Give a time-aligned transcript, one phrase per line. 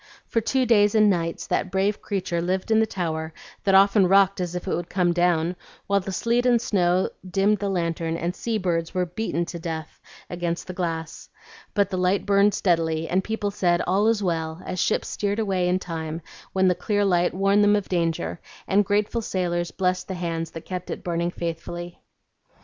[0.25, 4.41] For two days and nights that brave creature lived in the tower, that often rocked
[4.41, 8.35] as if it would come down, while the sleet and snow dimmed the lantern, and
[8.35, 11.29] sea birds were beaten to death against the glass.
[11.75, 15.69] But the light burned steadily, and people said, 'All is well,' as ships steered away
[15.69, 20.15] in time, when the clear light warned them of danger, and grateful sailors blessed the
[20.15, 21.99] hands that kept it burning faithfully."